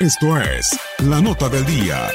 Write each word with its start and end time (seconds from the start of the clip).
Esto 0.00 0.40
es 0.40 0.80
La 1.00 1.20
Nota 1.20 1.50
del 1.50 1.62
Día. 1.66 2.08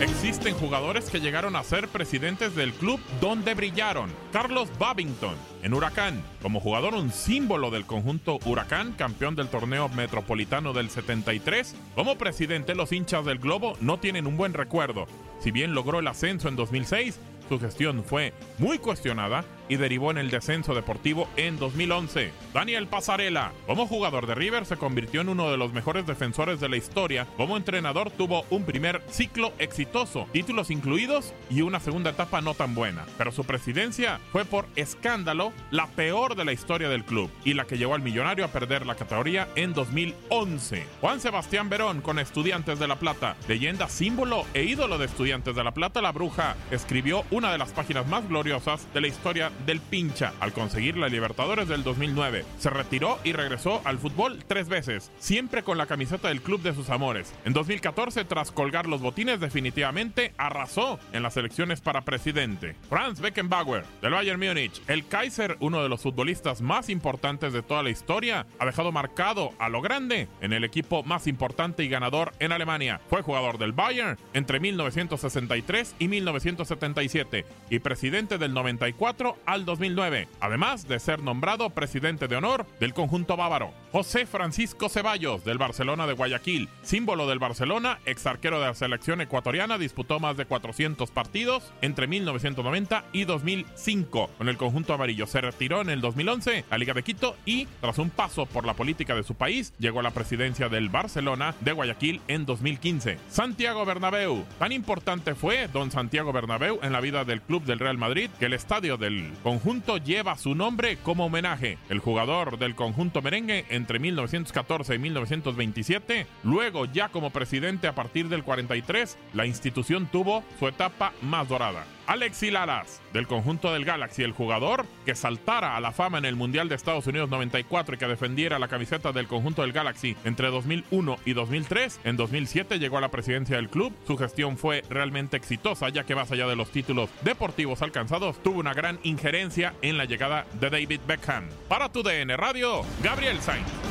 Existen 0.00 0.54
jugadores 0.54 1.10
que 1.10 1.20
llegaron 1.20 1.56
a 1.56 1.62
ser 1.62 1.88
presidentes 1.88 2.54
del 2.54 2.72
club 2.72 2.98
donde 3.20 3.52
brillaron. 3.52 4.10
Carlos 4.32 4.70
Babington, 4.78 5.34
en 5.62 5.74
Huracán, 5.74 6.22
como 6.40 6.60
jugador 6.60 6.94
un 6.94 7.12
símbolo 7.12 7.70
del 7.70 7.84
conjunto 7.84 8.38
Huracán, 8.46 8.92
campeón 8.92 9.36
del 9.36 9.48
torneo 9.48 9.90
metropolitano 9.90 10.72
del 10.72 10.88
73. 10.88 11.76
Como 11.94 12.16
presidente, 12.16 12.74
los 12.74 12.92
hinchas 12.92 13.26
del 13.26 13.38
Globo 13.38 13.76
no 13.82 14.00
tienen 14.00 14.26
un 14.26 14.38
buen 14.38 14.54
recuerdo. 14.54 15.06
Si 15.40 15.50
bien 15.50 15.74
logró 15.74 15.98
el 15.98 16.08
ascenso 16.08 16.48
en 16.48 16.56
2006, 16.56 17.20
su 17.48 17.60
gestión 17.60 18.02
fue 18.04 18.32
muy 18.56 18.78
cuestionada 18.78 19.44
y 19.68 19.76
derivó 19.76 20.10
en 20.10 20.18
el 20.18 20.30
descenso 20.30 20.74
deportivo 20.74 21.28
en 21.36 21.58
2011. 21.58 22.32
Daniel 22.52 22.86
Pasarela, 22.86 23.52
como 23.66 23.86
jugador 23.86 24.26
de 24.26 24.34
River, 24.34 24.66
se 24.66 24.76
convirtió 24.76 25.20
en 25.20 25.28
uno 25.28 25.50
de 25.50 25.56
los 25.56 25.72
mejores 25.72 26.06
defensores 26.06 26.60
de 26.60 26.68
la 26.68 26.76
historia. 26.76 27.26
Como 27.36 27.56
entrenador 27.56 28.10
tuvo 28.10 28.44
un 28.50 28.64
primer 28.64 29.02
ciclo 29.08 29.52
exitoso, 29.58 30.28
títulos 30.32 30.70
incluidos 30.70 31.34
y 31.50 31.62
una 31.62 31.80
segunda 31.80 32.10
etapa 32.10 32.40
no 32.40 32.54
tan 32.54 32.74
buena. 32.74 33.04
Pero 33.18 33.32
su 33.32 33.44
presidencia 33.44 34.20
fue 34.32 34.44
por 34.44 34.66
escándalo 34.76 35.52
la 35.70 35.86
peor 35.88 36.36
de 36.36 36.44
la 36.44 36.52
historia 36.52 36.88
del 36.88 37.04
club 37.04 37.30
y 37.44 37.54
la 37.54 37.64
que 37.64 37.78
llevó 37.78 37.94
al 37.94 38.02
millonario 38.02 38.44
a 38.44 38.48
perder 38.48 38.86
la 38.86 38.94
categoría 38.94 39.48
en 39.56 39.72
2011. 39.72 40.86
Juan 41.00 41.20
Sebastián 41.20 41.68
Verón 41.68 42.00
con 42.00 42.18
Estudiantes 42.18 42.78
de 42.78 42.88
La 42.88 42.96
Plata, 42.96 43.36
leyenda, 43.48 43.88
símbolo 43.88 44.44
e 44.54 44.64
ídolo 44.64 44.98
de 44.98 45.06
Estudiantes 45.06 45.54
de 45.54 45.64
La 45.64 45.72
Plata, 45.72 46.02
la 46.02 46.12
bruja, 46.12 46.56
escribió 46.70 47.24
una 47.30 47.52
de 47.52 47.58
las 47.58 47.72
páginas 47.72 48.06
más 48.06 48.28
gloriosas 48.28 48.86
de 48.92 49.00
la 49.00 49.08
historia 49.08 49.50
del 49.66 49.80
pincha 49.80 50.32
al 50.40 50.52
conseguir 50.52 50.96
la 50.96 51.08
Libertadores 51.08 51.68
del 51.68 51.82
2009. 51.82 52.44
Se 52.58 52.70
retiró 52.70 53.18
y 53.24 53.32
regresó 53.32 53.80
al 53.84 53.98
fútbol 53.98 54.44
tres 54.46 54.68
veces, 54.68 55.10
siempre 55.18 55.62
con 55.62 55.78
la 55.78 55.86
camiseta 55.86 56.28
del 56.28 56.42
club 56.42 56.62
de 56.62 56.74
sus 56.74 56.90
amores. 56.90 57.32
En 57.44 57.52
2014, 57.52 58.24
tras 58.24 58.50
colgar 58.50 58.86
los 58.86 59.00
botines, 59.00 59.40
definitivamente 59.40 60.34
arrasó 60.36 60.98
en 61.12 61.22
las 61.22 61.36
elecciones 61.36 61.80
para 61.80 62.02
presidente. 62.02 62.76
Franz 62.88 63.20
Beckenbauer, 63.20 63.84
del 64.02 64.12
Bayern 64.12 64.40
Múnich, 64.40 64.82
el 64.88 65.06
Kaiser, 65.06 65.56
uno 65.60 65.82
de 65.82 65.88
los 65.88 66.02
futbolistas 66.02 66.60
más 66.60 66.88
importantes 66.88 67.52
de 67.52 67.62
toda 67.62 67.82
la 67.82 67.90
historia, 67.90 68.46
ha 68.58 68.66
dejado 68.66 68.92
marcado 68.92 69.52
a 69.58 69.68
lo 69.68 69.80
grande 69.80 70.28
en 70.40 70.52
el 70.52 70.64
equipo 70.64 71.02
más 71.02 71.26
importante 71.26 71.84
y 71.84 71.88
ganador 71.88 72.32
en 72.38 72.52
Alemania. 72.52 73.00
Fue 73.08 73.22
jugador 73.22 73.58
del 73.58 73.72
Bayern 73.72 74.18
entre 74.32 74.60
1963 74.60 75.96
y 75.98 76.08
1977 76.08 77.44
y 77.70 77.78
presidente 77.78 78.38
del 78.38 78.54
94 78.54 79.38
al 79.46 79.64
2009, 79.64 80.28
además 80.40 80.88
de 80.88 80.98
ser 80.98 81.22
nombrado 81.22 81.70
presidente 81.70 82.28
de 82.28 82.36
honor 82.36 82.66
del 82.80 82.94
conjunto 82.94 83.36
bávaro. 83.36 83.72
José 83.92 84.26
Francisco 84.26 84.88
Ceballos, 84.88 85.44
del 85.44 85.58
Barcelona 85.58 86.06
de 86.06 86.14
Guayaquil, 86.14 86.68
símbolo 86.82 87.28
del 87.28 87.38
Barcelona, 87.38 88.00
ex 88.06 88.26
arquero 88.26 88.60
de 88.60 88.66
la 88.66 88.74
selección 88.74 89.20
ecuatoriana, 89.20 89.78
disputó 89.78 90.18
más 90.18 90.36
de 90.36 90.46
400 90.46 91.10
partidos 91.10 91.72
entre 91.80 92.06
1990 92.06 93.04
y 93.12 93.24
2005 93.24 94.30
con 94.36 94.48
el 94.48 94.56
conjunto 94.56 94.94
amarillo. 94.94 95.26
Se 95.26 95.40
retiró 95.40 95.80
en 95.80 95.90
el 95.90 96.00
2011 96.00 96.64
a 96.68 96.78
Liga 96.78 96.94
de 96.94 97.02
Quito 97.02 97.36
y, 97.44 97.66
tras 97.80 97.98
un 97.98 98.10
paso 98.10 98.46
por 98.46 98.66
la 98.66 98.74
política 98.74 99.14
de 99.14 99.22
su 99.22 99.34
país, 99.34 99.72
llegó 99.78 100.00
a 100.00 100.02
la 100.02 100.10
presidencia 100.10 100.68
del 100.68 100.88
Barcelona 100.88 101.54
de 101.60 101.72
Guayaquil 101.72 102.20
en 102.28 102.46
2015. 102.46 103.18
Santiago 103.28 103.84
Bernabéu. 103.84 104.44
Tan 104.58 104.72
importante 104.72 105.34
fue 105.34 105.68
don 105.68 105.90
Santiago 105.90 106.32
Bernabéu 106.32 106.80
en 106.82 106.92
la 106.92 107.00
vida 107.00 107.24
del 107.24 107.42
club 107.42 107.64
del 107.64 107.78
Real 107.78 107.98
Madrid 107.98 108.30
que 108.38 108.46
el 108.46 108.54
estadio 108.54 108.96
del 108.96 109.33
conjunto 109.36 109.98
lleva 109.98 110.36
su 110.36 110.54
nombre 110.54 110.96
como 110.98 111.26
homenaje. 111.26 111.78
El 111.88 111.98
jugador 111.98 112.58
del 112.58 112.74
conjunto 112.74 113.22
merengue 113.22 113.64
entre 113.68 113.98
1914 113.98 114.94
y 114.94 114.98
1927, 114.98 116.26
luego 116.42 116.86
ya 116.86 117.08
como 117.08 117.30
presidente 117.30 117.86
a 117.86 117.94
partir 117.94 118.28
del 118.28 118.44
43, 118.44 119.18
la 119.32 119.46
institución 119.46 120.06
tuvo 120.10 120.44
su 120.58 120.68
etapa 120.68 121.12
más 121.22 121.48
dorada. 121.48 121.84
Alexi 122.06 122.50
Lalas, 122.50 123.00
del 123.12 123.26
conjunto 123.26 123.72
del 123.72 123.84
Galaxy, 123.84 124.22
el 124.22 124.32
jugador 124.32 124.86
que 125.06 125.14
saltara 125.14 125.76
a 125.76 125.80
la 125.80 125.92
fama 125.92 126.18
en 126.18 126.24
el 126.24 126.36
Mundial 126.36 126.68
de 126.68 126.74
Estados 126.74 127.06
Unidos 127.06 127.30
94 127.30 127.94
y 127.94 127.98
que 127.98 128.06
defendiera 128.06 128.58
la 128.58 128.68
camiseta 128.68 129.12
del 129.12 129.26
conjunto 129.26 129.62
del 129.62 129.72
Galaxy 129.72 130.16
entre 130.24 130.48
2001 130.48 131.16
y 131.24 131.32
2003. 131.32 132.00
En 132.04 132.16
2007 132.16 132.78
llegó 132.78 132.98
a 132.98 133.00
la 133.00 133.10
presidencia 133.10 133.56
del 133.56 133.68
club. 133.68 133.92
Su 134.06 134.16
gestión 134.16 134.58
fue 134.58 134.82
realmente 134.90 135.36
exitosa, 135.36 135.88
ya 135.88 136.04
que 136.04 136.14
más 136.14 136.30
allá 136.30 136.46
de 136.46 136.56
los 136.56 136.70
títulos 136.70 137.10
deportivos 137.22 137.82
alcanzados, 137.82 138.42
tuvo 138.42 138.60
una 138.60 138.74
gran 138.74 138.98
injerencia 139.02 139.74
en 139.82 139.96
la 139.96 140.04
llegada 140.04 140.46
de 140.60 140.70
David 140.70 141.00
Beckham. 141.06 141.48
Para 141.68 141.90
tu 141.90 142.02
DN 142.02 142.36
Radio, 142.36 142.82
Gabriel 143.02 143.40
Sainz. 143.40 143.83